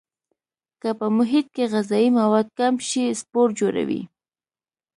[0.81, 4.01] که په محیط کې غذایي مواد کم شي سپور جوړوي.